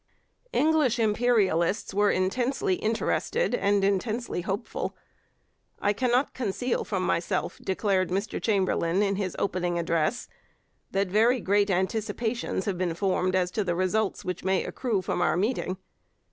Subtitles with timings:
[0.51, 4.95] English imperialists were intensely interested and intensely hopeful.
[5.79, 10.27] 'I cannot conceal from myself,' declared Mr Chamberlain in his opening address,
[10.89, 15.21] 'that very great anticipations have been formed as to the results which may accrue from
[15.21, 15.77] our meeting.'